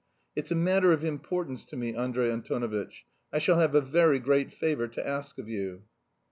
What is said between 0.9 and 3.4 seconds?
of importance to me, Andrey Antonovitch. I